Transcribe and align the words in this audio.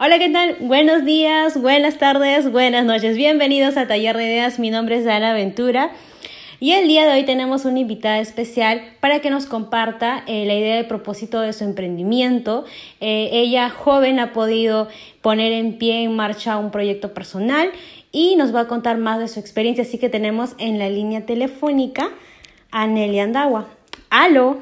Hola, 0.00 0.20
¿qué 0.20 0.30
tal? 0.30 0.54
Buenos 0.60 1.04
días, 1.04 1.60
buenas 1.60 1.98
tardes, 1.98 2.52
buenas 2.52 2.84
noches. 2.84 3.16
Bienvenidos 3.16 3.76
a 3.76 3.88
Taller 3.88 4.16
de 4.16 4.26
Ideas. 4.26 4.60
Mi 4.60 4.70
nombre 4.70 4.96
es 4.98 5.08
Ana 5.08 5.32
Ventura. 5.32 5.90
Y 6.60 6.74
el 6.74 6.86
día 6.86 7.04
de 7.04 7.14
hoy 7.14 7.24
tenemos 7.24 7.64
una 7.64 7.80
invitada 7.80 8.18
especial 8.18 8.94
para 9.00 9.18
que 9.18 9.28
nos 9.28 9.46
comparta 9.46 10.22
eh, 10.28 10.46
la 10.46 10.54
idea 10.54 10.76
de 10.76 10.84
propósito 10.84 11.40
de 11.40 11.52
su 11.52 11.64
emprendimiento. 11.64 12.64
Eh, 13.00 13.30
ella, 13.32 13.70
joven, 13.70 14.20
ha 14.20 14.32
podido 14.32 14.86
poner 15.20 15.50
en 15.50 15.78
pie, 15.78 16.04
en 16.04 16.14
marcha 16.14 16.58
un 16.58 16.70
proyecto 16.70 17.12
personal 17.12 17.72
y 18.12 18.36
nos 18.36 18.54
va 18.54 18.60
a 18.60 18.68
contar 18.68 18.98
más 18.98 19.18
de 19.18 19.26
su 19.26 19.40
experiencia. 19.40 19.82
Así 19.82 19.98
que 19.98 20.08
tenemos 20.08 20.54
en 20.58 20.78
la 20.78 20.88
línea 20.88 21.26
telefónica 21.26 22.10
a 22.70 22.86
Nelly 22.86 23.18
Andagua. 23.18 23.66
¡Aló! 24.10 24.58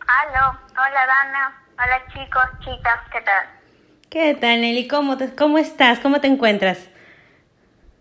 ¡Aló! 0.00 0.58
Hola, 0.72 1.06
Dana. 1.06 1.62
Hola, 1.74 2.02
chicos, 2.12 2.42
chicas, 2.64 2.98
¿qué 3.12 3.20
tal? 3.20 3.61
¿Qué 4.12 4.34
tal, 4.34 4.60
Nelly? 4.60 4.88
¿Cómo, 4.88 5.16
cómo 5.38 5.56
estás? 5.56 5.98
¿Cómo 5.98 6.20
te 6.20 6.26
encuentras? 6.26 6.86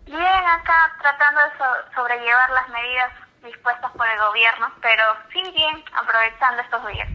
Bien, 0.06 0.20
acá 0.20 0.94
tratando 1.02 1.40
de 1.40 1.96
sobrellevar 1.96 2.50
las 2.50 2.68
medidas 2.68 3.12
dispuestas 3.42 3.90
por 3.94 4.06
el 4.06 4.20
gobierno, 4.20 4.74
pero 4.82 5.04
sí 5.32 5.42
bien, 5.56 5.82
aprovechando 5.94 6.64
estos 6.64 6.86
días. 6.88 7.08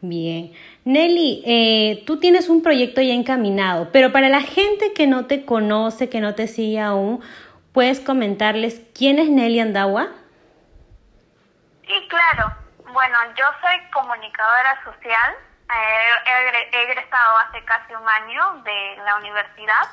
Bien. 0.00 0.54
Nelly, 0.86 1.42
eh, 1.44 2.02
tú 2.06 2.18
tienes 2.18 2.48
un 2.48 2.62
proyecto 2.62 3.02
ya 3.02 3.12
encaminado, 3.12 3.92
pero 3.92 4.10
para 4.10 4.30
la 4.30 4.40
gente 4.40 4.94
que 4.94 5.06
no 5.06 5.26
te 5.26 5.44
conoce, 5.44 6.08
que 6.08 6.22
no 6.22 6.34
te 6.34 6.46
sigue 6.46 6.80
aún, 6.80 7.22
¿puedes 7.74 8.00
comentarles 8.00 8.80
quién 8.94 9.18
es 9.18 9.28
Nelly 9.28 9.60
Andagua? 9.60 10.08
Sí, 11.86 12.08
claro. 12.08 12.54
Bueno, 12.90 13.18
yo 13.36 13.44
soy 13.60 13.90
comunicadora 13.92 14.82
social. 14.82 15.34
Eh, 15.70 16.70
he 16.72 16.82
egresado 16.82 17.38
hace 17.38 17.64
casi 17.64 17.94
un 17.94 18.08
año 18.08 18.62
de 18.64 18.96
la 19.04 19.16
universidad 19.16 19.88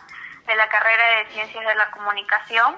de 0.46 0.56
la 0.56 0.68
carrera 0.68 1.18
de 1.18 1.26
Ciencias 1.28 1.66
de 1.66 1.76
la 1.76 1.90
Comunicación 1.92 2.78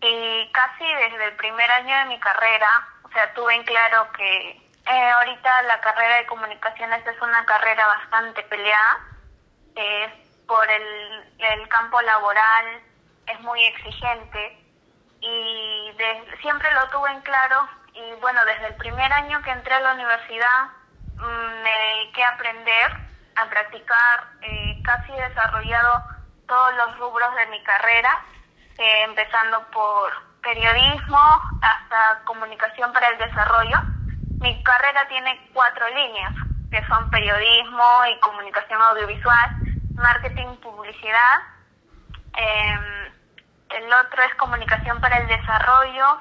y 0.00 0.50
casi 0.52 0.84
desde 0.84 1.26
el 1.26 1.36
primer 1.36 1.70
año 1.70 1.96
de 1.98 2.04
mi 2.06 2.20
carrera, 2.20 2.88
o 3.04 3.08
sea, 3.10 3.32
tuve 3.34 3.54
en 3.54 3.62
claro 3.64 4.10
que 4.12 4.50
eh, 4.86 5.10
ahorita 5.10 5.62
la 5.62 5.80
carrera 5.80 6.16
de 6.16 6.26
comunicaciones 6.26 7.06
es 7.06 7.20
una 7.22 7.44
carrera 7.46 7.86
bastante 7.86 8.42
peleada, 8.42 9.00
es 9.76 10.12
por 10.46 10.68
el, 10.68 11.34
el 11.38 11.68
campo 11.68 12.02
laboral, 12.02 12.82
es 13.26 13.40
muy 13.40 13.64
exigente 13.64 14.58
y 15.20 15.96
siempre 16.42 16.70
lo 16.74 16.88
tuve 16.90 17.10
en 17.12 17.20
claro 17.22 17.68
y 17.94 18.12
bueno, 18.20 18.44
desde 18.44 18.66
el 18.66 18.74
primer 18.74 19.10
año 19.12 19.40
que 19.42 19.50
entré 19.50 19.74
a 19.74 19.80
la 19.80 19.94
universidad 19.94 20.68
me 21.18 21.70
dediqué 21.70 22.22
a 22.22 22.30
aprender, 22.30 22.92
a 23.36 23.46
practicar, 23.48 24.24
eh, 24.42 24.80
casi 24.82 25.12
desarrollado 25.12 26.02
todos 26.46 26.74
los 26.74 26.98
rubros 26.98 27.34
de 27.34 27.46
mi 27.46 27.62
carrera, 27.62 28.22
eh, 28.78 29.02
empezando 29.04 29.62
por 29.70 30.12
periodismo 30.42 31.40
hasta 31.60 32.22
comunicación 32.24 32.92
para 32.92 33.08
el 33.08 33.18
desarrollo. 33.18 33.78
Mi 34.40 34.62
carrera 34.62 35.08
tiene 35.08 35.50
cuatro 35.52 35.88
líneas, 35.88 36.34
que 36.70 36.86
son 36.88 37.08
periodismo 37.10 38.04
y 38.06 38.20
comunicación 38.20 38.80
audiovisual, 38.82 39.50
marketing, 39.96 40.56
publicidad. 40.56 41.40
Em, 42.36 43.12
el 43.70 43.92
otro 43.92 44.22
es 44.22 44.34
comunicación 44.34 45.00
para 45.00 45.16
el 45.18 45.28
desarrollo 45.28 46.20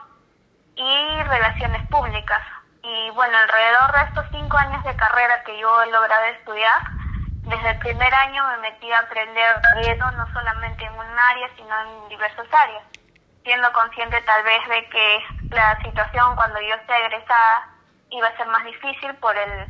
y 0.76 1.24
relaciones 1.24 1.84
públicas. 1.90 2.42
Y 2.84 3.10
bueno, 3.12 3.38
alrededor 3.38 3.92
de 3.94 4.02
estos 4.04 4.26
cinco 4.32 4.58
años 4.58 4.84
de 4.84 4.96
carrera 4.98 5.42
que 5.46 5.58
yo 5.58 5.82
he 5.84 5.90
logrado 5.90 6.26
estudiar, 6.26 6.82
desde 7.44 7.72
el 7.72 7.78
primer 7.80 8.14
año 8.14 8.46
me 8.48 8.58
metí 8.70 8.92
a 8.92 9.00
aprender 9.00 9.62
riesgo 9.76 10.12
no 10.12 10.28
solamente 10.34 10.84
en 10.84 10.94
un 10.94 11.20
área, 11.20 11.50
sino 11.56 11.82
en 11.82 12.10
diversas 12.10 12.46
áreas, 12.52 12.84
siendo 13.44 13.72
consciente 13.72 14.20
tal 14.22 14.44
vez 14.44 14.68
de 14.68 14.90
que 14.90 15.26
la 15.52 15.82
situación 15.82 16.36
cuando 16.36 16.60
yo 16.60 16.76
esté 16.76 17.06
egresada 17.06 17.70
iba 18.10 18.28
a 18.28 18.38
ser 18.38 18.48
más 18.48 18.66
difícil 18.66 19.14
por 19.16 19.36
el, 19.38 19.68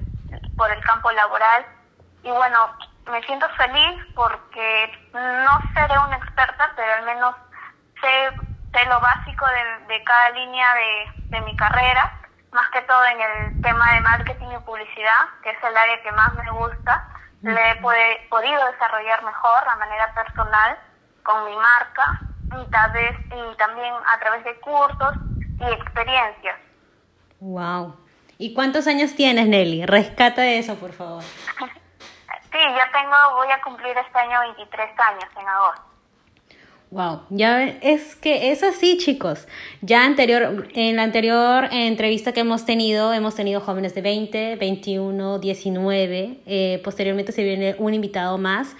por 0.57 0.71
el 0.71 0.83
campo 0.83 1.11
laboral. 1.11 1.65
Y 2.23 2.31
bueno, 2.31 2.75
me 3.11 3.21
siento 3.23 3.47
feliz 3.49 4.05
porque 4.15 5.09
no 5.13 5.61
seré 5.75 5.99
una 5.99 6.17
experta, 6.17 6.71
pero 6.75 6.93
al 6.93 7.03
menos 7.03 7.35
sé, 8.01 8.31
sé 8.73 8.85
lo 8.85 8.99
básico 8.99 9.45
de, 9.45 9.93
de 9.93 10.03
cada 10.03 10.29
línea 10.31 10.73
de, 10.73 11.11
de 11.29 11.41
mi 11.41 11.55
carrera, 11.55 12.11
más 12.53 12.69
que 12.71 12.81
todo 12.83 13.03
en 13.05 13.21
el 13.21 13.61
tema 13.61 13.93
de 13.93 14.01
marketing 14.01 14.47
y 14.55 14.63
publicidad, 14.63 15.25
que 15.41 15.49
es 15.49 15.63
el 15.63 15.75
área 15.75 16.01
que 16.01 16.11
más 16.11 16.33
me 16.35 16.51
gusta 16.51 17.09
le 17.43 17.71
he 17.71 17.75
podido 18.29 18.71
desarrollar 18.71 19.23
mejor 19.23 19.67
a 19.67 19.75
manera 19.75 20.13
personal 20.13 20.77
con 21.23 21.45
mi 21.45 21.55
marca 21.55 22.21
y, 22.45 22.71
tal 22.71 22.91
vez, 22.91 23.17
y 23.25 23.57
también 23.57 23.93
a 23.93 24.19
través 24.19 24.43
de 24.45 24.59
cursos 24.61 25.15
y 25.59 25.65
experiencias. 25.65 26.57
Wow. 27.39 27.97
¿Y 28.37 28.53
cuántos 28.53 28.87
años 28.87 29.15
tienes, 29.15 29.47
Nelly? 29.47 29.85
Rescata 29.85 30.45
eso, 30.45 30.75
por 30.75 30.93
favor. 30.93 31.23
sí, 32.51 32.59
ya 32.59 32.91
tengo, 32.93 33.15
voy 33.35 33.51
a 33.51 33.61
cumplir 33.61 33.97
este 33.97 34.19
año 34.19 34.39
23 34.55 34.99
años 34.99 35.29
en 35.37 35.47
agosto. 35.47 35.92
Wow, 36.93 37.21
ya 37.31 37.63
es 37.63 38.15
que 38.15 38.51
es 38.51 38.61
así, 38.61 38.99
chicos. 38.99 39.47
Ya 39.81 40.05
anterior, 40.05 40.67
en 40.75 40.95
la 40.95 41.01
anterior 41.01 41.67
entrevista 41.71 42.33
que 42.33 42.41
hemos 42.41 42.65
tenido, 42.65 43.13
hemos 43.13 43.33
tenido 43.33 43.61
jóvenes 43.61 43.95
de 43.95 44.03
20, 44.03 44.57
21, 44.57 45.39
19. 45.39 46.37
Eh, 46.45 46.81
posteriormente 46.83 47.31
se 47.31 47.43
viene 47.43 47.75
un 47.79 47.95
invitado 47.95 48.37
más. 48.37 48.75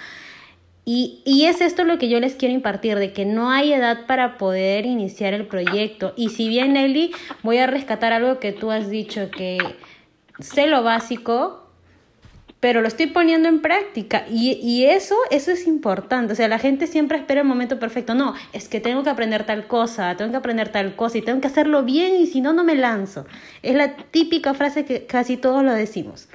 Y, 0.85 1.23
y 1.25 1.45
es 1.45 1.59
esto 1.59 1.85
lo 1.85 1.97
que 1.97 2.07
yo 2.07 2.19
les 2.19 2.35
quiero 2.35 2.53
impartir, 2.53 2.99
de 2.99 3.13
que 3.13 3.25
no 3.25 3.49
hay 3.49 3.73
edad 3.73 4.05
para 4.05 4.37
poder 4.37 4.85
iniciar 4.85 5.33
el 5.33 5.47
proyecto. 5.47 6.13
Y 6.15 6.29
si 6.29 6.47
bien, 6.47 6.73
Nelly, 6.73 7.13
voy 7.41 7.57
a 7.57 7.65
rescatar 7.65 8.13
algo 8.13 8.37
que 8.39 8.51
tú 8.51 8.69
has 8.69 8.91
dicho, 8.91 9.31
que 9.31 9.57
sé 10.39 10.67
lo 10.67 10.83
básico, 10.83 11.62
pero 12.63 12.79
lo 12.79 12.87
estoy 12.87 13.07
poniendo 13.07 13.49
en 13.49 13.59
práctica 13.61 14.23
y, 14.31 14.53
y, 14.53 14.85
eso, 14.85 15.17
eso 15.31 15.51
es 15.51 15.67
importante. 15.67 16.31
O 16.31 16.35
sea, 16.37 16.47
la 16.47 16.59
gente 16.59 16.87
siempre 16.87 17.17
espera 17.17 17.41
el 17.41 17.47
momento 17.47 17.77
perfecto. 17.77 18.15
No, 18.15 18.35
es 18.53 18.69
que 18.69 18.79
tengo 18.79 19.03
que 19.03 19.09
aprender 19.09 19.45
tal 19.45 19.67
cosa, 19.67 20.15
tengo 20.15 20.31
que 20.31 20.37
aprender 20.37 20.69
tal 20.69 20.95
cosa 20.95 21.17
y 21.17 21.21
tengo 21.21 21.41
que 21.41 21.47
hacerlo 21.47 21.83
bien 21.83 22.15
y 22.15 22.25
si 22.25 22.39
no, 22.39 22.53
no 22.53 22.63
me 22.63 22.75
lanzo. 22.75 23.25
Es 23.63 23.75
la 23.75 23.97
típica 23.97 24.53
frase 24.53 24.85
que 24.85 25.05
casi 25.05 25.35
todos 25.35 25.61
lo 25.61 25.73
decimos. 25.73 26.29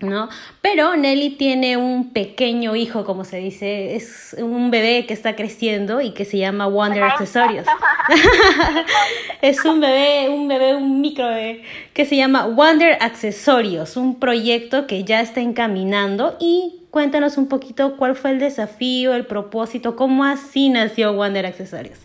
¿No? 0.00 0.28
Pero 0.60 0.94
Nelly 0.94 1.36
tiene 1.36 1.76
un 1.76 2.12
pequeño 2.12 2.76
hijo, 2.76 3.04
como 3.04 3.24
se 3.24 3.38
dice, 3.38 3.96
es 3.96 4.36
un 4.38 4.70
bebé 4.70 5.06
que 5.06 5.14
está 5.14 5.34
creciendo 5.36 6.00
y 6.00 6.12
que 6.12 6.24
se 6.24 6.38
llama 6.38 6.66
Wonder 6.66 7.02
Accesorios. 7.02 7.66
es 9.40 9.64
un 9.64 9.80
bebé, 9.80 10.28
un 10.28 10.48
bebé, 10.48 10.74
un 10.74 11.00
micro 11.00 11.28
bebé 11.28 11.64
que 11.94 12.04
se 12.04 12.16
llama 12.16 12.46
Wonder 12.46 12.98
Accesorios, 13.00 13.96
un 13.96 14.20
proyecto 14.20 14.86
que 14.86 15.04
ya 15.04 15.20
está 15.20 15.40
encaminando 15.40 16.36
y 16.40 16.86
cuéntanos 16.90 17.38
un 17.38 17.48
poquito 17.48 17.96
cuál 17.96 18.16
fue 18.16 18.32
el 18.32 18.38
desafío, 18.38 19.14
el 19.14 19.26
propósito, 19.26 19.96
cómo 19.96 20.24
así 20.24 20.68
nació 20.68 21.14
Wonder 21.14 21.46
Accesorios. 21.46 22.00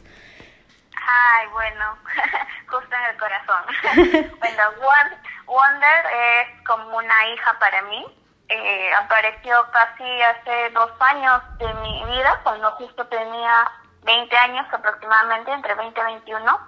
Ay, 0.95 1.47
bueno, 1.51 1.97
justo 2.67 2.95
en 2.95 3.11
el 3.11 3.17
corazón. 3.17 4.31
bueno, 4.39 4.63
Wonder 4.79 5.30
Wonder 5.51 6.05
es 6.05 6.65
como 6.65 6.97
una 6.97 7.27
hija 7.27 7.59
para 7.59 7.81
mí. 7.83 8.05
Eh, 8.47 8.93
apareció 8.93 9.69
casi 9.71 10.21
hace 10.21 10.69
dos 10.69 10.91
años 10.99 11.41
de 11.57 11.73
mi 11.73 12.05
vida, 12.05 12.39
cuando 12.43 12.71
justo 12.71 13.05
tenía 13.07 13.69
20 14.03 14.37
años 14.37 14.65
aproximadamente, 14.71 15.51
entre 15.51 15.75
20 15.75 15.99
y 15.99 16.03
21. 16.03 16.59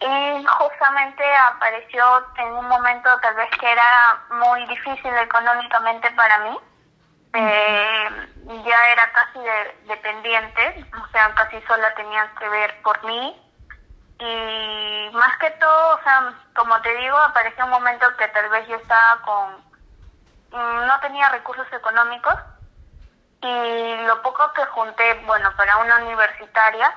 Y 0.00 0.44
justamente 0.44 1.24
apareció 1.36 2.04
en 2.36 2.52
un 2.52 2.68
momento 2.68 3.08
tal 3.20 3.34
vez 3.34 3.50
que 3.58 3.72
era 3.72 4.20
muy 4.30 4.66
difícil 4.66 5.14
económicamente 5.16 6.10
para 6.10 6.38
mí. 6.40 6.58
Eh, 7.32 8.08
ya 8.64 8.92
era 8.92 9.12
casi 9.12 9.38
dependiente, 9.86 10.86
o 11.02 11.06
sea, 11.08 11.34
casi 11.34 11.60
sola 11.62 11.94
tenía 11.94 12.30
que 12.38 12.48
ver 12.48 12.82
por 12.82 13.02
mí 13.04 13.47
y 14.18 15.10
más 15.12 15.38
que 15.38 15.50
todo, 15.52 15.96
o 15.96 16.02
sea, 16.02 16.32
como 16.54 16.80
te 16.82 16.94
digo, 16.96 17.16
apareció 17.16 17.64
un 17.64 17.70
momento 17.70 18.06
que 18.16 18.28
tal 18.28 18.48
vez 18.50 18.66
yo 18.68 18.76
estaba 18.76 19.22
con, 19.22 19.56
mm, 20.50 20.86
no 20.86 21.00
tenía 21.00 21.28
recursos 21.28 21.66
económicos 21.72 22.34
y 23.40 23.96
lo 24.06 24.20
poco 24.22 24.52
que 24.52 24.64
junté, 24.66 25.14
bueno, 25.26 25.52
para 25.56 25.76
una 25.78 25.96
universitaria 25.98 26.92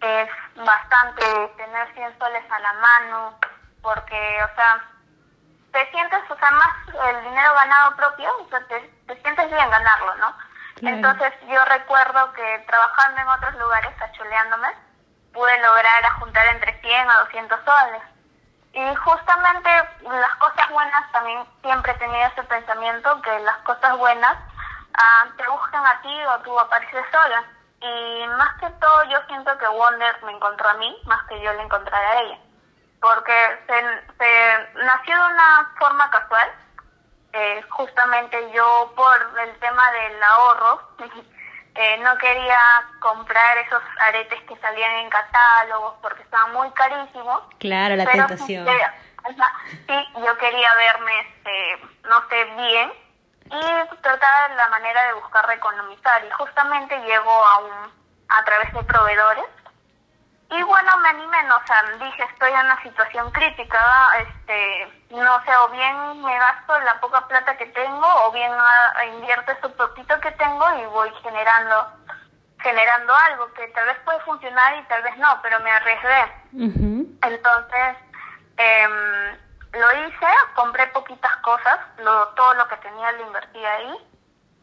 es 0.00 0.28
bastante 0.56 1.24
tener 1.56 1.94
100 1.94 2.18
soles 2.18 2.44
a 2.50 2.58
la 2.58 2.72
mano, 2.74 3.38
porque, 3.80 4.44
o 4.44 4.54
sea, 4.54 4.84
te 5.72 5.90
sientes, 5.90 6.30
o 6.30 6.36
sea, 6.36 6.50
más 6.50 7.08
el 7.08 7.22
dinero 7.22 7.54
ganado 7.54 7.96
propio, 7.96 8.30
o 8.38 8.48
sea, 8.48 8.60
te, 8.66 8.80
te 9.06 9.22
sientes 9.22 9.50
bien 9.50 9.70
ganarlo, 9.70 10.14
¿no? 10.16 10.36
Entonces 10.82 11.32
yo 11.48 11.64
recuerdo 11.64 12.32
que 12.34 12.64
trabajando 12.66 13.20
en 13.22 13.28
otros 13.28 13.54
lugares, 13.54 13.94
cachuleándome, 13.98 14.68
pude 15.36 15.58
lograr 15.60 16.12
juntar 16.18 16.46
entre 16.46 16.80
100 16.80 17.10
a 17.10 17.18
200 17.20 17.60
soles. 17.64 18.02
Y 18.72 18.94
justamente 18.96 19.70
las 20.02 20.34
cosas 20.36 20.70
buenas, 20.70 21.12
también 21.12 21.44
siempre 21.62 21.92
he 21.92 21.98
tenido 21.98 22.26
ese 22.26 22.42
pensamiento 22.44 23.20
que 23.20 23.38
las 23.40 23.58
cosas 23.58 23.96
buenas 23.98 24.36
ah, 24.94 25.26
te 25.36 25.46
buscan 25.48 25.86
a 25.86 26.00
ti 26.00 26.24
o 26.24 26.38
tú 26.40 26.58
apareces 26.58 27.04
sola. 27.12 27.44
Y 27.80 28.26
más 28.28 28.58
que 28.60 28.70
todo 28.80 29.04
yo 29.04 29.18
siento 29.28 29.56
que 29.58 29.68
Wonder 29.68 30.22
me 30.24 30.32
encontró 30.32 30.68
a 30.68 30.74
mí, 30.74 30.98
más 31.04 31.22
que 31.28 31.40
yo 31.40 31.52
le 31.52 31.62
encontré 31.62 31.94
a 31.94 32.20
ella. 32.22 32.38
Porque 33.00 33.60
se, 33.66 34.84
nació 34.84 35.16
de 35.16 35.34
una 35.34 35.72
forma 35.78 36.10
casual. 36.10 36.50
Eh, 37.34 37.62
justamente 37.68 38.50
yo 38.52 38.92
por 38.96 39.38
el 39.40 39.58
tema 39.58 39.90
del 39.92 40.22
ahorro 40.22 40.80
eh, 41.78 41.98
no 41.98 42.16
quería 42.18 42.58
comprar 43.00 43.58
esos 43.58 43.82
aretes 44.00 44.40
que 44.42 44.56
salían 44.56 44.96
en 44.96 45.10
catálogos 45.10 45.94
porque 46.02 46.22
estaban 46.22 46.52
muy 46.52 46.70
carísimos. 46.70 47.42
Claro, 47.58 47.96
la 47.96 48.06
tentación. 48.06 48.66
Sí, 49.88 50.08
yo 50.24 50.38
quería 50.38 50.74
verme, 50.76 51.20
este, 51.20 51.86
no 52.08 52.28
sé, 52.28 52.44
bien 52.56 52.92
y 53.46 54.00
tratar 54.02 54.50
la 54.50 54.68
manera 54.68 55.06
de 55.06 55.14
buscar 55.14 55.48
economizar 55.50 56.24
y 56.24 56.30
justamente 56.30 56.98
llego 57.02 57.30
a 57.30 57.58
un 57.58 57.96
a 58.28 58.44
través 58.44 58.72
de 58.72 58.82
proveedores 58.82 59.44
y 60.50 60.62
bueno 60.62 60.96
me 60.98 61.08
animé 61.08 61.42
no, 61.44 61.56
o 61.56 61.66
sea 61.66 61.82
dije 61.98 62.22
estoy 62.22 62.52
en 62.52 62.66
una 62.66 62.82
situación 62.82 63.30
crítica 63.32 63.78
este 64.18 64.92
no 65.10 65.44
sé 65.44 65.56
o 65.56 65.68
bien 65.70 66.22
me 66.22 66.38
gasto 66.38 66.78
la 66.80 67.00
poca 67.00 67.26
plata 67.26 67.56
que 67.56 67.66
tengo 67.66 68.06
o 68.24 68.32
bien 68.32 68.52
a, 68.52 69.04
invierto 69.06 69.52
ese 69.52 69.68
poquito 69.70 70.18
que 70.20 70.30
tengo 70.32 70.64
y 70.78 70.86
voy 70.86 71.10
generando 71.22 71.88
generando 72.60 73.14
algo 73.14 73.52
que 73.54 73.66
tal 73.68 73.86
vez 73.86 73.98
puede 74.04 74.20
funcionar 74.20 74.76
y 74.78 74.82
tal 74.84 75.02
vez 75.02 75.16
no 75.18 75.40
pero 75.42 75.58
me 75.60 75.70
arriesgué 75.70 76.32
entonces 76.52 77.96
eh, 78.58 79.36
lo 79.76 80.06
hice, 80.06 80.26
compré 80.54 80.86
poquitas 80.88 81.36
cosas, 81.38 81.78
lo, 81.98 82.28
todo 82.28 82.54
lo 82.54 82.68
que 82.68 82.76
tenía 82.76 83.12
lo 83.12 83.26
invertí 83.26 83.64
ahí 83.64 83.94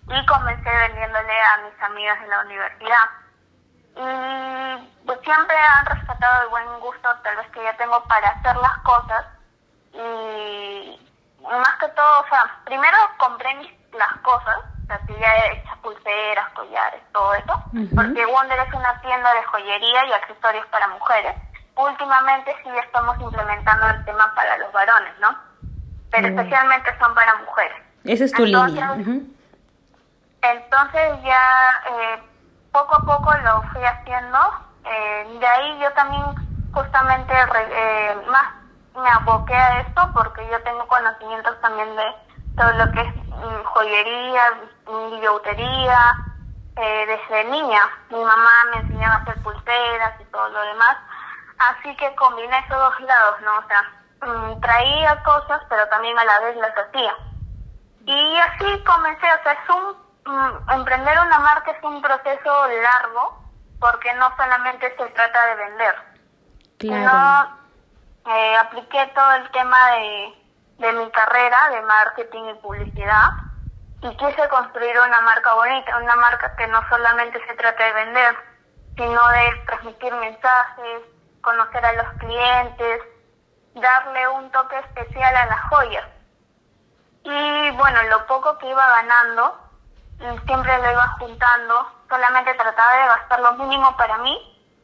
y 0.08 0.26
comencé 0.26 0.70
vendiéndole 0.70 1.42
a 1.42 1.58
mis 1.58 1.82
amigas 1.82 2.22
de 2.22 2.28
la 2.28 2.42
universidad. 2.42 3.10
Y 3.96 5.06
pues, 5.06 5.20
siempre 5.24 5.56
han 5.56 5.86
rescatado 5.86 6.44
el 6.44 6.50
buen 6.50 6.80
gusto 6.80 7.10
tal 7.24 7.38
vez 7.38 7.48
que 7.52 7.64
ya 7.64 7.76
tengo 7.78 8.04
para 8.06 8.30
hacer 8.30 8.56
las 8.56 8.78
cosas 8.80 9.26
y 9.94 11.00
más 11.44 11.76
que 11.80 11.88
todo, 11.90 12.22
o 12.22 12.28
sea, 12.30 12.60
primero 12.66 12.98
compré 13.18 13.54
mis, 13.56 13.72
las 13.94 14.18
cosas, 14.24 14.58
o 14.84 14.88
sea, 14.88 15.00
que 15.06 15.20
ya 15.20 15.36
he 15.36 15.58
hecho 15.58 15.70
pulseras, 15.82 16.50
collares, 16.54 17.02
todo 17.12 17.34
eso, 17.36 17.64
porque 17.96 18.26
Wonder 18.26 18.60
es 18.60 18.74
una 18.74 19.00
tienda 19.02 19.34
de 19.34 19.44
joyería 19.44 20.06
y 20.06 20.14
accesorios 20.14 20.66
para 20.68 20.88
mujeres 20.88 21.36
últimamente 21.76 22.56
sí 22.64 22.70
estamos 22.84 23.20
implementando 23.20 23.88
el 23.88 24.06
tema 24.06 24.32
para 24.36 24.58
los 24.58 24.72
varones, 24.72 25.14
¿no? 25.20 25.36
Pero 26.12 26.30
mm. 26.30 26.40
especialmente 26.40 26.98
son 27.00 27.16
para 27.16 27.36
mujeres. 27.36 27.78
Esa 28.04 28.26
es 28.26 28.32
tu 28.34 28.46
línea. 28.46 28.96
Entonces 30.42 31.24
ya 31.24 31.84
eh, 31.90 32.24
poco 32.74 32.96
a 32.96 33.06
poco 33.06 33.32
lo 33.38 33.62
fui 33.72 33.84
haciendo. 33.86 34.38
Eh, 34.84 35.38
de 35.40 35.48
ahí 35.48 35.80
yo 35.80 35.94
también 35.94 36.36
justamente 36.72 37.34
eh, 37.34 38.16
más 38.28 38.52
me 38.96 39.10
aboqué 39.10 39.56
a 39.56 39.80
esto 39.82 40.10
porque 40.14 40.46
yo 40.50 40.62
tengo 40.64 40.86
conocimientos 40.88 41.60
también 41.62 41.96
de 41.96 42.16
todo 42.58 42.72
lo 42.74 42.92
que 42.92 43.02
es 43.02 43.16
mm, 43.28 43.64
joyería, 43.64 44.44
billutería, 44.86 46.18
eh, 46.76 47.06
desde 47.06 47.46
niña. 47.46 47.82
Mi 48.10 48.24
mamá 48.24 48.52
me 48.72 48.78
enseñaba 48.78 49.16
a 49.16 49.18
hacer 49.20 49.42
pulseras 49.42 50.20
y 50.20 50.26
todo 50.26 50.50
lo 50.50 50.62
demás. 50.62 50.98
Así 51.60 51.96
que 51.96 52.14
combiné 52.16 52.58
esos 52.60 52.78
dos 52.78 53.00
lados, 53.02 53.42
¿no? 53.42 53.58
O 53.58 53.64
sea, 53.68 54.28
mm, 54.28 54.60
traía 54.60 55.24
cosas, 55.24 55.62
pero 55.70 55.88
también 55.90 56.18
a 56.18 56.26
la 56.26 56.40
vez 56.42 56.56
las 56.58 56.78
hacía. 56.78 57.16
Y 58.06 58.38
así 58.38 58.84
comencé, 58.84 59.28
o 59.32 59.44
sea, 59.44 59.54
es 59.54 59.70
un, 59.70 60.03
mm, 60.26 60.72
emprender 60.72 61.20
una 61.20 61.40
marca 61.40 61.72
es 61.72 61.84
un 61.84 62.02
proceso 62.02 62.68
largo, 62.68 63.44
porque 63.80 64.14
no 64.14 64.34
solamente 64.38 64.96
se 64.96 65.06
trata 65.08 65.46
de 65.48 65.56
vender. 65.56 65.96
Claro. 66.80 67.50
eh, 68.26 68.58
apliqué 68.58 69.12
todo 69.16 69.34
el 69.36 69.52
tema 69.52 69.92
de, 69.92 70.34
de 70.80 70.92
mi 70.94 71.10
carrera 71.12 71.70
de 71.70 71.82
marketing 71.82 72.44
y 72.50 72.54
publicidad 72.56 73.30
y 74.02 74.16
quise 74.18 74.50
construir 74.50 75.00
una 75.00 75.22
marca 75.22 75.54
bonita, 75.54 75.98
una 75.98 76.16
marca 76.16 76.56
que 76.58 76.68
no 76.68 76.82
solamente 76.90 77.46
se 77.48 77.54
trata 77.56 77.84
de 77.86 77.94
vender, 77.94 78.36
sino 78.98 79.28
de 79.30 79.62
transmitir 79.66 80.14
mensajes, 80.16 81.02
conocer 81.42 81.86
a 81.86 81.94
los 81.94 82.08
clientes, 82.20 83.02
darle 83.76 84.28
un 84.28 84.52
toque 84.52 84.78
especial 84.80 85.36
a 85.36 85.46
las 85.46 85.62
joyas. 85.70 86.06
Y 87.24 87.72
bueno, 87.72 88.04
lo 88.10 88.26
poco 88.28 88.58
que 88.58 88.70
iba 88.70 88.86
ganando, 88.88 89.58
siempre 90.46 90.78
lo 90.80 90.92
iba 90.92 91.08
juntando, 91.20 91.88
solamente 92.10 92.54
trataba 92.54 92.94
de 92.94 93.08
gastar 93.08 93.40
lo 93.40 93.54
mínimo 93.54 93.96
para 93.98 94.18
mí 94.20 94.38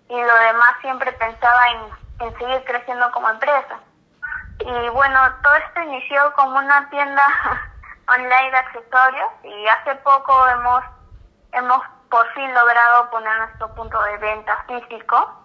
y 0.09 0.21
lo 0.21 0.35
demás 0.35 0.75
siempre 0.81 1.11
pensaba 1.13 1.69
en, 1.69 2.37
seguir 2.37 2.63
creciendo 2.65 3.11
como 3.11 3.29
empresa. 3.29 3.79
Y 4.59 4.89
bueno, 4.89 5.19
todo 5.41 5.55
esto 5.55 5.81
inició 5.83 6.33
como 6.33 6.57
una 6.57 6.89
tienda 6.89 7.23
online 8.07 8.51
de 8.51 8.57
accesorios 8.57 9.29
y 9.43 9.67
hace 9.67 9.95
poco 9.95 10.47
hemos, 10.47 10.83
hemos 11.53 11.81
por 12.09 12.27
fin 12.33 12.53
logrado 12.53 13.09
poner 13.09 13.37
nuestro 13.37 13.73
punto 13.75 14.01
de 14.03 14.17
venta 14.17 14.63
físico 14.67 15.39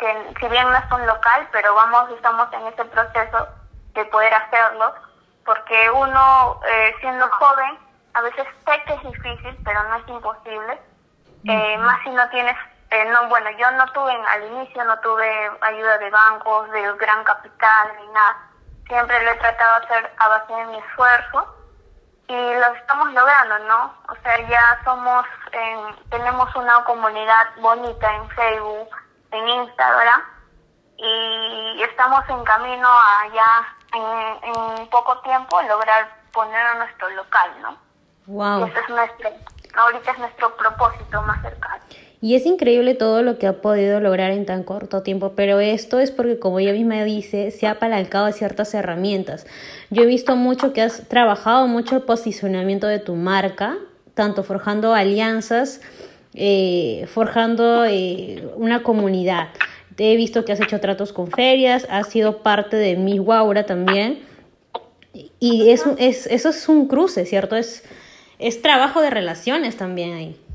que 0.00 0.34
si 0.40 0.48
bien 0.48 0.68
no 0.68 0.76
es 0.76 0.90
un 0.90 1.06
local, 1.06 1.48
pero 1.52 1.74
vamos, 1.74 2.10
estamos 2.10 2.50
en 2.54 2.66
ese 2.68 2.84
proceso 2.86 3.48
de 3.92 4.04
poder 4.06 4.32
hacerlo, 4.32 4.94
porque 5.44 5.90
uno 5.90 6.60
eh, 6.66 6.94
siendo 7.00 7.28
joven, 7.28 7.78
a 8.14 8.22
veces 8.22 8.46
sé 8.66 8.82
que 8.86 8.94
es 8.94 9.02
difícil, 9.02 9.58
pero 9.64 9.82
no 9.84 9.96
es 9.96 10.08
imposible, 10.08 10.80
eh, 11.44 11.78
más 11.78 12.02
si 12.02 12.10
no 12.10 12.28
tienes, 12.30 12.56
eh, 12.90 13.04
no 13.06 13.28
bueno, 13.28 13.50
yo 13.50 13.70
no 13.72 13.86
tuve 13.92 14.12
al 14.12 14.44
inicio, 14.44 14.84
no 14.84 14.98
tuve 15.00 15.50
ayuda 15.62 15.98
de 15.98 16.10
bancos, 16.10 16.70
de 16.70 16.92
gran 16.94 17.24
capital, 17.24 17.92
ni 18.00 18.08
nada, 18.08 18.36
siempre 18.86 19.24
lo 19.24 19.30
he 19.30 19.36
tratado 19.36 19.80
de 19.80 19.86
hacer 19.86 20.12
a 20.18 20.28
base 20.28 20.52
de 20.52 20.66
mi 20.66 20.78
esfuerzo 20.78 21.56
y 22.28 22.54
lo 22.54 22.66
estamos 22.74 23.12
logrando, 23.12 23.58
¿no? 23.60 23.94
O 24.08 24.14
sea, 24.22 24.48
ya 24.48 24.80
somos, 24.84 25.24
tenemos 26.10 26.54
una 26.54 26.84
comunidad 26.84 27.48
bonita 27.58 28.14
en 28.16 28.28
Facebook, 28.30 28.88
en 29.32 29.48
Instagram 29.48 30.22
y 30.96 31.82
estamos 31.82 32.28
en 32.28 32.44
camino 32.44 32.88
a 32.88 33.26
ya 33.32 33.76
en, 33.94 34.86
poco 34.88 35.18
tiempo 35.20 35.60
lograr 35.62 36.08
poner 36.32 36.66
a 36.66 36.74
nuestro 36.74 37.08
local, 37.10 37.50
¿no? 37.62 37.76
Wow. 38.26 38.66
es 38.66 38.72
nuestro, 38.88 39.30
ahorita 39.74 40.12
es 40.12 40.18
nuestro 40.18 40.56
propósito 40.56 41.22
más 41.22 41.42
cercano. 41.42 41.82
Y 42.22 42.34
es 42.34 42.44
increíble 42.44 42.94
todo 42.94 43.22
lo 43.22 43.38
que 43.38 43.46
ha 43.46 43.62
podido 43.62 43.98
lograr 43.98 44.30
en 44.30 44.44
tan 44.44 44.62
corto 44.62 45.02
tiempo, 45.02 45.32
pero 45.34 45.58
esto 45.58 46.00
es 46.00 46.10
porque, 46.10 46.38
como 46.38 46.58
ella 46.58 46.72
misma 46.72 47.02
dice, 47.02 47.50
se 47.50 47.66
ha 47.66 47.72
apalancado 47.72 48.26
de 48.26 48.34
ciertas 48.34 48.74
herramientas. 48.74 49.46
Yo 49.88 50.02
he 50.02 50.06
visto 50.06 50.36
mucho 50.36 50.74
que 50.74 50.82
has 50.82 51.08
trabajado 51.08 51.66
mucho 51.66 51.96
el 51.96 52.02
posicionamiento 52.02 52.86
de 52.86 52.98
tu 52.98 53.14
marca, 53.14 53.76
tanto 54.14 54.42
forjando 54.42 54.92
alianzas 54.92 55.80
eh, 56.34 57.06
forjando 57.12 57.84
eh, 57.84 58.48
una 58.56 58.82
comunidad. 58.82 59.48
Te 59.96 60.12
he 60.12 60.16
visto 60.16 60.44
que 60.44 60.52
has 60.52 60.60
hecho 60.60 60.80
tratos 60.80 61.12
con 61.12 61.30
ferias, 61.30 61.86
has 61.90 62.08
sido 62.08 62.42
parte 62.42 62.76
de 62.76 62.96
Mi 62.96 63.18
Guaura 63.18 63.66
también. 63.66 64.20
Y 65.40 65.70
eso 65.70 65.96
es, 65.98 66.26
eso 66.28 66.50
es 66.50 66.68
un 66.68 66.86
cruce, 66.86 67.26
¿cierto? 67.26 67.56
Es, 67.56 67.82
es 68.40 68.62
trabajo 68.62 69.00
de 69.00 69.10
relaciones 69.10 69.76
también 69.76 70.14
ahí. 70.14 70.46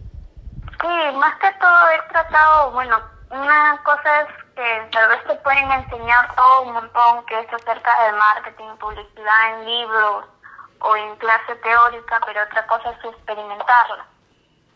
Sí, 0.82 1.18
más 1.18 1.36
que 1.36 1.52
todo 1.60 1.90
he 1.90 2.10
tratado, 2.12 2.72
bueno, 2.72 3.00
una 3.30 3.80
cosa 3.84 4.22
es 4.22 4.28
que 4.56 4.90
tal 4.92 5.10
vez 5.10 5.24
te 5.26 5.36
pueden 5.36 5.72
enseñar 5.72 6.34
todo 6.36 6.62
un 6.64 6.74
montón 6.74 7.26
que 7.26 7.40
es 7.40 7.54
acerca 7.54 8.04
del 8.06 8.16
marketing, 8.16 8.78
publicidad 8.80 9.60
en 9.60 9.66
libros 9.66 10.26
o 10.80 10.96
en 10.96 11.16
clase 11.18 11.56
teórica, 11.56 12.20
pero 12.26 12.44
otra 12.44 12.68
cosa 12.68 12.92
es 12.92 13.06
experimentarla 13.06 14.06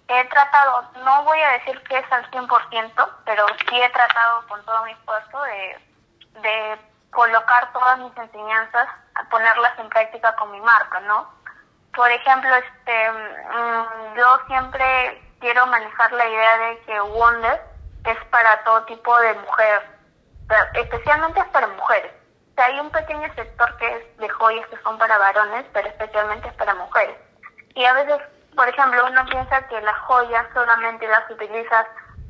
he 0.10 0.26
tratado, 0.26 0.84
no 1.04 1.24
voy 1.24 1.40
a 1.40 1.52
decir 1.52 1.80
que 1.84 2.00
es 2.00 2.12
al 2.12 2.30
100%, 2.32 3.10
pero 3.26 3.46
sí 3.70 3.80
he 3.80 3.90
tratado 3.90 4.48
con 4.48 4.64
todo 4.66 4.84
mi 4.84 4.92
esfuerzo 4.92 5.42
de, 5.44 5.80
de 6.42 6.80
colocar 7.12 7.72
todas 7.72 8.00
mis 8.00 8.18
enseñanzas, 8.18 8.88
ponerlas 9.30 9.78
en 9.78 9.90
práctica 9.90 10.36
con 10.36 10.52
mi 10.52 10.62
marca, 10.62 11.00
¿no? 11.02 11.30
Por 12.00 12.10
ejemplo, 12.10 12.56
este, 12.56 13.12
mm, 13.12 14.16
yo 14.16 14.40
siempre 14.48 15.22
quiero 15.42 15.68
manejar 15.68 16.10
la 16.14 16.26
idea 16.26 16.58
de 16.60 16.80
que 16.86 16.98
Wonder 17.02 17.62
es 18.06 18.18
para 18.32 18.64
todo 18.64 18.86
tipo 18.86 19.20
de 19.20 19.34
mujer, 19.34 19.82
especialmente 20.76 21.42
es 21.42 21.48
para 21.48 21.68
mujeres. 21.68 22.14
O 22.52 22.56
sea, 22.56 22.68
hay 22.68 22.80
un 22.80 22.90
pequeño 22.90 23.28
sector 23.36 23.76
que 23.76 23.98
es 23.98 24.18
de 24.18 24.30
joyas 24.30 24.66
que 24.68 24.78
son 24.78 24.98
para 24.98 25.18
varones, 25.18 25.66
pero 25.74 25.90
especialmente 25.90 26.48
es 26.48 26.54
para 26.54 26.74
mujeres. 26.76 27.18
Y 27.76 27.84
a 27.84 27.92
veces 27.92 28.22
por 28.56 28.70
ejemplo, 28.70 29.06
uno 29.06 29.26
piensa 29.26 29.68
que 29.68 29.82
las 29.82 29.98
joyas 30.00 30.46
solamente 30.54 31.06
las 31.06 31.30
utilizas, 31.30 31.86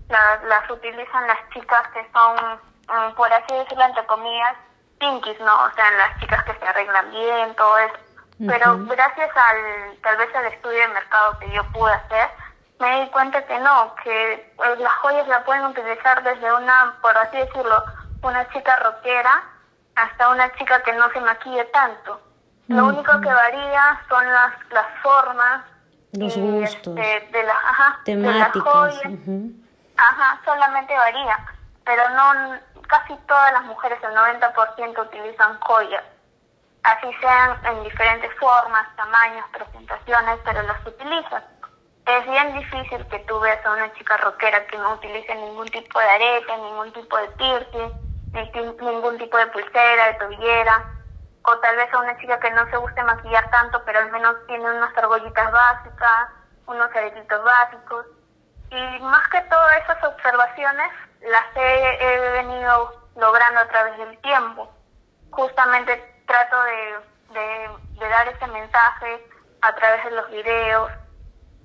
las, 0.07 0.43
las 0.45 0.67
utilizan 0.71 1.27
las 1.27 1.47
chicas 1.53 1.87
que 1.89 2.09
son, 2.11 2.59
mm, 2.87 3.13
por 3.13 3.31
así 3.31 3.53
decirlo, 3.53 3.85
entre 3.85 4.05
comillas, 4.07 4.55
pinkies, 4.99 5.39
¿no? 5.41 5.63
O 5.63 5.71
sea, 5.75 5.91
las 5.91 6.19
chicas 6.19 6.43
que 6.43 6.55
se 6.55 6.67
arreglan 6.67 7.11
bien, 7.11 7.55
todo 7.55 7.77
eso. 7.77 8.08
Pero 8.47 8.77
gracias 8.85 9.29
al 9.35 9.97
tal 10.01 10.17
vez 10.17 10.33
al 10.35 10.45
estudio 10.45 10.79
de 10.79 10.87
mercado 10.89 11.37
que 11.39 11.51
yo 11.51 11.63
pude 11.71 11.91
hacer, 11.91 12.29
me 12.79 13.01
di 13.01 13.09
cuenta 13.09 13.45
que 13.45 13.59
no, 13.59 13.93
que 14.03 14.33
eh, 14.33 14.75
las 14.77 14.93
joyas 15.01 15.27
la 15.27 15.43
pueden 15.43 15.65
utilizar 15.65 16.23
desde 16.23 16.53
una, 16.53 16.95
por 17.01 17.17
así 17.17 17.37
decirlo, 17.37 17.83
una 18.21 18.47
chica 18.49 18.75
rockera 18.77 19.43
hasta 19.95 20.29
una 20.29 20.51
chica 20.55 20.81
que 20.83 20.93
no 20.93 21.09
se 21.11 21.19
maquille 21.19 21.65
tanto. 21.65 22.21
Lo 22.69 22.85
único 22.85 23.19
que 23.19 23.27
varía 23.27 24.01
son 24.07 24.31
las, 24.31 24.53
las 24.69 24.85
formas, 25.01 25.65
los 26.13 26.37
gustos, 26.37 26.95
este, 26.97 27.37
de, 27.37 27.43
las, 27.43 27.55
ajá, 27.55 27.99
temáticas. 28.05 28.63
joyas. 28.63 29.13
Ajá, 29.97 30.39
solamente 30.45 30.95
varía, 30.95 31.37
pero 31.83 32.09
no 32.09 32.59
casi 32.87 33.15
todas 33.27 33.53
las 33.53 33.63
mujeres, 33.63 33.99
el 34.03 34.11
90% 34.11 35.01
utilizan 35.01 35.59
joyas. 35.59 36.03
Así 36.83 37.13
sean 37.19 37.57
en 37.65 37.83
diferentes 37.83 38.33
formas, 38.39 38.95
tamaños, 38.95 39.45
presentaciones, 39.51 40.39
pero 40.45 40.61
las 40.63 40.85
utilizan. 40.85 41.43
Es 42.05 42.25
bien 42.25 42.53
difícil 42.53 43.05
que 43.07 43.19
tú 43.19 43.39
veas 43.39 43.63
a 43.65 43.73
una 43.73 43.93
chica 43.93 44.17
rockera 44.17 44.65
que 44.67 44.77
no 44.77 44.93
utilice 44.93 45.35
ningún 45.35 45.67
tipo 45.67 45.99
de 45.99 46.09
arete, 46.09 46.57
ningún 46.57 46.91
tipo 46.93 47.17
de 47.17 47.27
piercing, 47.29 47.91
ningún 48.81 49.17
tipo 49.17 49.37
de 49.37 49.47
pulsera, 49.47 50.07
de 50.07 50.13
tobillera, 50.15 50.85
o 51.43 51.57
tal 51.57 51.75
vez 51.75 51.93
a 51.93 51.99
una 51.99 52.17
chica 52.17 52.39
que 52.39 52.51
no 52.51 52.67
se 52.69 52.77
guste 52.77 53.03
maquillar 53.03 53.49
tanto, 53.51 53.83
pero 53.85 53.99
al 53.99 54.11
menos 54.11 54.35
tiene 54.47 54.63
unas 54.63 54.95
argollitas 54.97 55.51
básicas, 55.51 56.29
unos 56.67 56.89
aretitos 56.95 57.43
básicos. 57.43 58.05
Y 58.71 58.99
más 59.01 59.27
que 59.29 59.41
todas 59.41 59.77
esas 59.83 60.03
observaciones 60.03 60.91
las 61.21 61.45
he, 61.55 62.31
venido 62.33 62.93
logrando 63.15 63.61
a 63.61 63.67
través 63.67 63.97
del 63.97 64.17
tiempo. 64.19 64.71
Justamente 65.31 66.08
trato 66.29 66.63
de, 66.63 67.39
de, 67.39 68.07
dar 68.07 68.27
ese 68.27 68.47
mensaje 68.47 69.25
a 69.61 69.73
través 69.75 70.03
de 70.05 70.11
los 70.11 70.29
videos. 70.29 70.91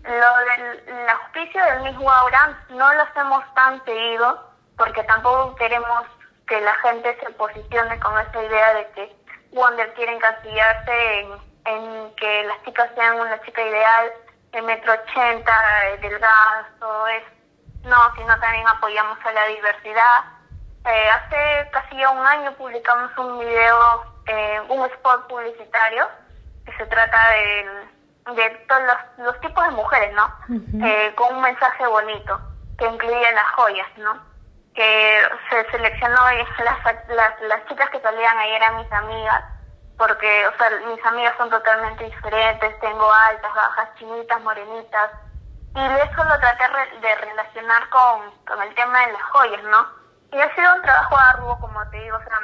Lo 0.02 0.37
del 0.37 1.09
auspicio 1.11 1.64
del 1.64 1.83
Miss 1.83 1.97
Aura 1.97 2.59
no 2.71 2.94
lo 2.94 3.02
hacemos 3.02 3.44
tan 3.54 3.85
seguido 3.85 4.50
porque 4.76 5.02
tampoco 5.04 5.54
queremos 5.56 6.04
que 6.47 6.61
la 6.61 6.75
gente 6.76 7.16
se 7.21 7.30
posicione 7.33 7.99
con 8.00 8.18
esa 8.18 8.42
idea 8.42 8.75
de 8.75 8.90
que 8.92 9.16
Wonder 9.52 9.92
quiere 9.94 10.14
encasillarse 10.14 11.21
en, 11.64 12.14
que 12.16 12.44
las 12.44 12.62
chicas 12.64 12.90
sean 12.94 13.21
una 13.21 13.40
chica 13.42 13.62
ideal 13.62 14.12
de 14.52 14.62
metro 14.62 14.92
ochenta, 14.92 15.52
delgada, 16.00 16.68
todo 16.80 17.06
eso. 17.09 17.26
No, 17.85 18.14
sino 18.16 18.38
también 18.40 18.66
apoyamos 18.66 19.18
a 19.25 19.33
la 19.33 19.47
diversidad. 19.47 20.25
Eh, 20.87 21.09
hace 21.11 21.71
casi 21.71 21.97
un 21.97 22.26
año 22.26 22.52
publicamos 22.52 23.11
un 23.16 23.38
video, 23.40 24.13
eh, 24.26 24.61
un 24.69 24.85
spot 24.87 25.26
publicitario, 25.28 26.09
que 26.64 26.73
se 26.76 26.87
trata 26.87 27.19
de, 27.31 28.35
de 28.35 28.50
todos 28.69 28.83
los, 28.83 29.26
los 29.26 29.40
tipos 29.40 29.64
de 29.64 29.71
mujeres, 29.73 30.14
¿no? 30.14 30.31
eh, 30.85 31.12
con 31.14 31.35
un 31.37 31.43
mensaje 31.43 31.87
bonito, 31.87 32.40
que 32.78 32.87
incluye 32.87 33.33
las 33.33 33.50
joyas, 33.54 33.87
¿no? 33.99 34.19
Que 34.75 35.23
se 35.50 35.71
seleccionó 35.71 36.16
las, 36.64 37.09
las, 37.09 37.40
las 37.43 37.66
chicas 37.66 37.90
que 37.90 38.00
salían 38.00 38.38
ahí 38.38 38.52
eran 38.52 38.76
mis 38.78 38.93
amigas, 38.93 39.45
porque, 39.99 40.47
o 40.49 40.57
sea, 40.57 40.71
mis 40.88 41.04
amigas 41.04 41.35
son 41.37 41.50
totalmente 41.50 42.04
diferentes, 42.04 42.81
tengo 42.81 43.12
altas, 43.28 43.54
bajas, 43.54 43.88
chinitas, 43.99 44.40
morenitas, 44.43 45.11
y 45.76 45.81
eso 45.81 46.25
lo 46.25 46.38
traté 46.38 46.64
de 47.00 47.14
relacionar 47.16 47.88
con, 47.90 48.31
con 48.47 48.62
el 48.62 48.75
tema 48.75 49.07
de 49.07 49.12
las 49.12 49.23
joyas, 49.23 49.62
¿no? 49.64 49.87
Y 50.33 50.40
ha 50.40 50.54
sido 50.54 50.75
un 50.75 50.83
trabajo 50.83 51.16
arduo, 51.16 51.59
como 51.61 51.85
te 51.90 51.97
digo, 51.99 52.16
o 52.16 52.21
sea, 52.21 52.38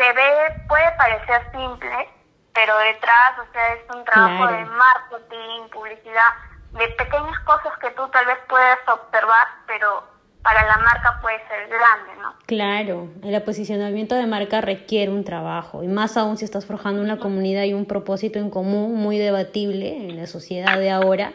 se 0.00 0.12
ve, 0.14 0.64
puede 0.66 0.90
parecer 0.96 1.42
simple, 1.52 2.08
pero 2.54 2.72
detrás, 2.78 3.38
o 3.38 3.52
sea, 3.52 3.74
es 3.74 3.94
un 3.94 4.02
trabajo 4.04 4.50
de 4.50 4.64
marketing, 4.64 5.68
publicidad, 5.70 6.32
de 6.72 6.88
pequeñas 6.96 7.38
cosas 7.44 7.76
que 7.80 7.90
tú 7.90 8.08
tal 8.08 8.24
vez 8.24 8.38
puedes 8.48 8.78
observar, 8.88 9.46
pero 9.66 10.02
para 10.42 10.64
la 10.64 10.78
marca 10.78 11.18
puede 11.20 11.36
ser 11.48 11.68
grande, 11.68 12.22
¿no? 12.22 12.34
Claro, 12.46 13.08
el 13.22 13.42
posicionamiento 13.42 14.14
de 14.14 14.24
marca 14.26 14.62
requiere 14.62 15.12
un 15.12 15.22
trabajo, 15.22 15.82
y 15.82 15.88
más 15.88 16.16
aún 16.16 16.38
si 16.38 16.46
estás 16.46 16.64
forjando 16.64 17.02
una 17.02 17.18
comunidad 17.18 17.64
y 17.64 17.74
un 17.74 17.84
propósito 17.84 18.38
en 18.38 18.48
común 18.48 18.94
muy 18.94 19.18
debatible 19.18 20.08
en 20.08 20.16
la 20.16 20.26
sociedad 20.26 20.78
de 20.78 20.90
ahora 20.90 21.32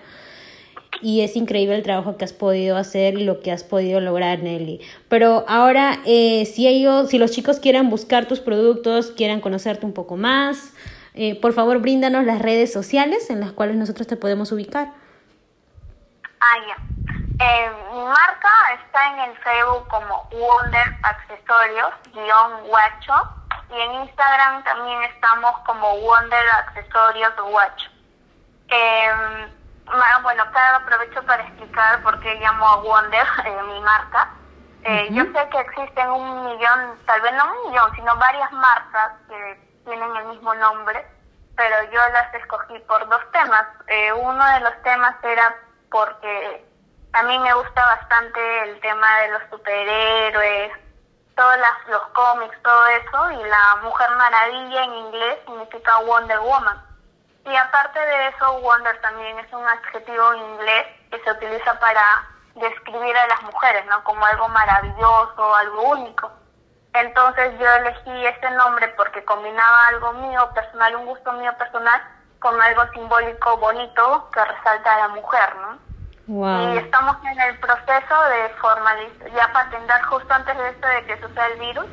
y 1.01 1.21
es 1.21 1.35
increíble 1.35 1.75
el 1.75 1.83
trabajo 1.83 2.17
que 2.17 2.25
has 2.25 2.33
podido 2.33 2.77
hacer 2.77 3.15
y 3.15 3.23
lo 3.23 3.41
que 3.41 3.51
has 3.51 3.63
podido 3.63 3.99
lograr, 3.99 4.39
Nelly. 4.39 4.81
Pero 5.09 5.45
ahora, 5.47 5.99
eh, 6.05 6.45
si 6.45 6.67
ellos, 6.67 7.09
si 7.09 7.17
los 7.17 7.31
chicos 7.31 7.59
quieren 7.59 7.89
buscar 7.89 8.25
tus 8.25 8.39
productos, 8.39 9.11
quieran 9.11 9.41
conocerte 9.41 9.85
un 9.85 9.93
poco 9.93 10.15
más, 10.15 10.73
eh, 11.13 11.39
por 11.39 11.53
favor, 11.53 11.79
bríndanos 11.79 12.25
las 12.25 12.41
redes 12.41 12.73
sociales 12.73 13.29
en 13.29 13.39
las 13.39 13.51
cuales 13.51 13.75
nosotros 13.77 14.07
te 14.07 14.17
podemos 14.17 14.51
ubicar. 14.51 14.91
Ah, 16.41 16.57
ya. 16.67 16.75
Eh, 17.37 17.71
mi 17.91 17.99
marca 17.99 18.49
está 18.83 19.13
en 19.13 19.29
el 19.29 19.37
Facebook 19.37 19.87
como 19.89 20.27
Wonder 20.31 20.95
Accesorios, 21.03 21.93
guion 22.13 22.67
guacho, 22.67 23.13
y 23.69 23.81
en 23.81 23.93
Instagram 24.03 24.63
también 24.63 25.03
estamos 25.03 25.57
como 25.65 25.97
Wonder 25.99 26.45
Accesorios 26.67 27.33
guacho. 27.49 27.89
Eh, 28.69 29.47
bueno, 30.21 30.43
claro, 30.51 30.77
aprovecho 30.77 31.23
para 31.23 31.43
explicar 31.43 32.01
por 32.03 32.19
qué 32.19 32.35
llamo 32.35 32.67
a 32.67 32.75
Wonder 32.77 33.25
eh, 33.45 33.63
mi 33.63 33.79
marca. 33.81 34.29
Eh, 34.83 35.07
Yo 35.11 35.23
sé 35.23 35.49
que 35.49 35.59
existen 35.59 36.09
un 36.09 36.45
millón, 36.45 36.99
tal 37.05 37.21
vez 37.21 37.33
no 37.33 37.51
un 37.51 37.71
millón, 37.71 37.95
sino 37.95 38.15
varias 38.17 38.51
marcas 38.51 39.13
que 39.27 39.59
tienen 39.85 40.15
el 40.15 40.25
mismo 40.25 40.53
nombre, 40.55 41.05
pero 41.55 41.75
yo 41.91 41.99
las 42.09 42.33
escogí 42.35 42.77
por 42.87 43.07
dos 43.09 43.21
temas. 43.31 43.65
Eh, 43.87 44.13
uno 44.13 44.45
de 44.45 44.59
los 44.59 44.81
temas 44.83 45.15
era 45.23 45.55
porque 45.89 46.65
a 47.13 47.23
mí 47.23 47.39
me 47.39 47.53
gusta 47.53 47.85
bastante 47.85 48.63
el 48.63 48.79
tema 48.81 49.07
de 49.21 49.27
los 49.29 49.41
superhéroes, 49.49 50.71
todos 51.35 51.57
las, 51.57 51.87
los 51.87 52.03
cómics, 52.09 52.61
todo 52.61 52.85
eso, 52.87 53.31
y 53.31 53.43
la 53.49 53.75
Mujer 53.83 54.09
Maravilla 54.11 54.83
en 54.83 54.93
inglés 54.93 55.39
significa 55.45 55.99
Wonder 56.05 56.39
Woman. 56.39 56.81
Y 57.45 57.55
aparte 57.55 57.99
de 57.99 58.27
eso, 58.29 58.59
wonder 58.61 58.99
también 59.01 59.37
es 59.39 59.53
un 59.53 59.67
adjetivo 59.67 60.33
en 60.33 60.41
inglés 60.53 60.87
que 61.11 61.19
se 61.19 61.31
utiliza 61.31 61.79
para 61.79 62.01
describir 62.55 63.15
a 63.15 63.27
las 63.27 63.43
mujeres, 63.43 63.85
¿no? 63.85 64.03
Como 64.03 64.25
algo 64.25 64.47
maravilloso, 64.49 65.55
algo 65.55 65.89
único. 65.91 66.31
Entonces 66.93 67.53
yo 67.59 67.69
elegí 67.69 68.25
este 68.25 68.49
nombre 68.51 68.87
porque 68.97 69.23
combinaba 69.25 69.87
algo 69.89 70.13
mío 70.13 70.49
personal, 70.55 70.95
un 70.95 71.05
gusto 71.05 71.33
mío 71.33 71.51
personal, 71.57 72.01
con 72.39 72.59
algo 72.59 72.83
simbólico 72.93 73.57
bonito 73.57 74.29
que 74.33 74.43
resalta 74.43 74.95
a 74.95 74.99
la 74.99 75.07
mujer, 75.09 75.55
¿no? 75.57 75.85
Y 76.73 76.77
estamos 76.77 77.17
en 77.31 77.39
el 77.39 77.59
proceso 77.59 78.23
de 78.29 78.49
formalizar, 78.61 79.31
ya 79.31 79.53
patentar 79.53 80.01
justo 80.03 80.33
antes 80.33 80.57
de 80.57 80.69
esto 80.69 80.87
de 80.87 81.05
que 81.05 81.21
suceda 81.21 81.45
el 81.47 81.59
virus, 81.59 81.85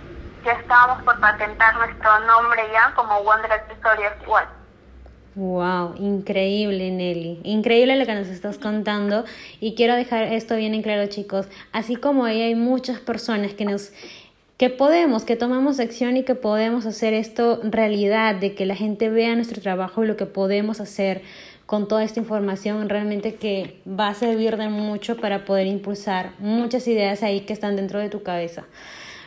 ya 0.44 0.52
estábamos 0.52 1.02
por 1.02 1.20
patentar 1.20 1.74
nuestro 1.76 2.20
nombre 2.20 2.70
ya 2.72 2.92
como 2.94 3.22
Wonder 3.22 3.52
Accesorios 3.52 4.14
igual. 4.22 4.48
Wow, 5.34 5.94
increíble 5.98 6.90
Nelly, 6.90 7.40
increíble 7.42 7.96
lo 7.96 8.04
que 8.04 8.14
nos 8.14 8.28
estás 8.28 8.58
contando. 8.58 9.24
Y 9.60 9.74
quiero 9.74 9.94
dejar 9.94 10.24
esto 10.24 10.56
bien 10.56 10.74
en 10.74 10.82
claro 10.82 11.06
chicos, 11.08 11.46
así 11.72 11.96
como 11.96 12.24
hay 12.24 12.54
muchas 12.54 13.00
personas 13.00 13.54
que 13.54 13.64
nos 13.64 13.92
que 14.58 14.70
podemos, 14.70 15.24
que 15.24 15.34
tomamos 15.34 15.80
acción 15.80 16.16
y 16.16 16.22
que 16.22 16.36
podemos 16.36 16.86
hacer 16.86 17.14
esto 17.14 17.60
realidad, 17.64 18.36
de 18.36 18.54
que 18.54 18.64
la 18.64 18.76
gente 18.76 19.08
vea 19.08 19.34
nuestro 19.34 19.60
trabajo 19.60 20.04
y 20.04 20.06
lo 20.06 20.16
que 20.16 20.26
podemos 20.26 20.80
hacer 20.80 21.22
con 21.66 21.88
toda 21.88 22.04
esta 22.04 22.20
información 22.20 22.88
realmente 22.88 23.34
que 23.34 23.80
va 23.88 24.08
a 24.08 24.14
servir 24.14 24.56
de 24.58 24.68
mucho 24.68 25.16
para 25.16 25.44
poder 25.44 25.66
impulsar 25.66 26.32
muchas 26.38 26.86
ideas 26.86 27.22
ahí 27.22 27.40
que 27.40 27.52
están 27.52 27.74
dentro 27.74 27.98
de 27.98 28.08
tu 28.08 28.22
cabeza. 28.22 28.64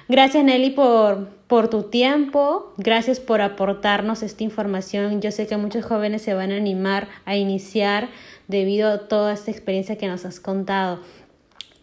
Gracias 0.08 0.44
Nelly 0.44 0.70
por, 0.70 1.30
por 1.48 1.68
tu 1.68 1.84
tiempo, 1.84 2.74
gracias 2.78 3.20
por 3.20 3.42
aportarnos 3.42 4.22
esta 4.22 4.44
información. 4.44 5.20
Yo 5.20 5.32
sé 5.32 5.48
que 5.48 5.58
muchos 5.58 5.84
jóvenes 5.84 6.22
se 6.22 6.36
van 6.36 6.52
a 6.52 6.58
animar 6.58 7.08
a 7.26 7.36
iniciar 7.36 8.10
debido 8.48 8.90
a 8.90 9.08
toda 9.08 9.34
esta 9.34 9.50
experiencia 9.50 9.98
que 9.98 10.08
nos 10.08 10.24
has 10.26 10.40
contado. 10.40 11.00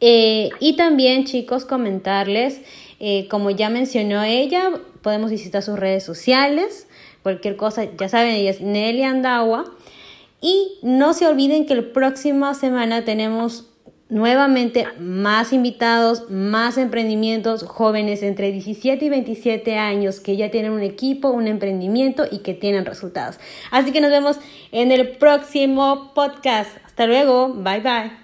Eh, 0.00 0.50
y 0.60 0.76
también 0.76 1.24
chicos, 1.24 1.64
comentarles, 1.64 2.60
eh, 3.00 3.26
como 3.28 3.50
ya 3.50 3.70
mencionó 3.70 4.22
ella, 4.22 4.70
podemos 5.00 5.30
visitar 5.32 5.62
sus 5.62 5.78
redes 5.78 6.04
sociales, 6.04 6.86
cualquier 7.24 7.56
cosa, 7.56 7.84
ya 7.84 8.08
saben, 8.08 8.34
ella 8.34 8.50
es 8.50 8.60
Nelly 8.60 9.02
Andagua. 9.02 9.64
Y 10.40 10.78
no 10.82 11.14
se 11.14 11.26
olviden 11.26 11.66
que 11.66 11.76
la 11.76 11.92
próxima 11.92 12.54
semana 12.54 13.04
tenemos 13.04 13.71
nuevamente 14.12 14.86
más 15.00 15.52
invitados, 15.52 16.30
más 16.30 16.76
emprendimientos, 16.76 17.64
jóvenes 17.64 18.22
entre 18.22 18.52
17 18.52 19.04
y 19.04 19.08
27 19.08 19.78
años 19.78 20.20
que 20.20 20.36
ya 20.36 20.50
tienen 20.50 20.72
un 20.72 20.82
equipo, 20.82 21.30
un 21.30 21.48
emprendimiento 21.48 22.24
y 22.30 22.38
que 22.38 22.54
tienen 22.54 22.84
resultados. 22.84 23.40
Así 23.70 23.90
que 23.90 24.00
nos 24.00 24.10
vemos 24.10 24.38
en 24.70 24.92
el 24.92 25.16
próximo 25.16 26.12
podcast. 26.14 26.76
Hasta 26.84 27.06
luego, 27.06 27.54
bye 27.54 27.80
bye. 27.80 28.21